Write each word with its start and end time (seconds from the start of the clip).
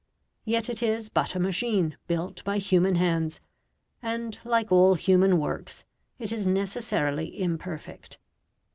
Yet 0.45 0.67
it 0.67 0.81
is 0.81 1.09
but 1.09 1.35
a 1.35 1.39
machine 1.39 1.95
built 2.07 2.43
by 2.43 2.57
human 2.57 2.95
hands, 2.95 3.39
and, 4.01 4.39
like 4.43 4.71
all 4.71 4.95
human 4.95 5.37
works, 5.37 5.85
it 6.17 6.31
is 6.31 6.47
necessarily 6.47 7.39
imperfect. 7.39 8.17